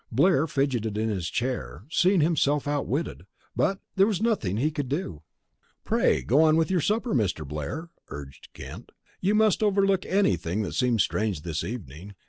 Blair 0.11 0.47
fidgeted 0.47 0.97
in 0.97 1.09
his 1.09 1.29
chair, 1.29 1.83
seeing 1.91 2.21
himself 2.21 2.67
outwitted, 2.67 3.27
but 3.55 3.79
there 3.95 4.07
was 4.07 4.19
nothing 4.19 4.57
he 4.57 4.71
could 4.71 4.89
do. 4.89 5.21
"Pray 5.83 6.23
go 6.23 6.41
on 6.41 6.55
with 6.55 6.71
your 6.71 6.81
supper, 6.81 7.13
Mr. 7.13 7.47
Blair," 7.47 7.91
urged 8.07 8.49
Kent. 8.53 8.91
"You 9.19 9.35
must 9.35 9.61
overlook 9.61 10.03
anything 10.07 10.63
that 10.63 10.73
seems 10.73 11.03
strange 11.03 11.43
this 11.43 11.63
evening. 11.63 12.15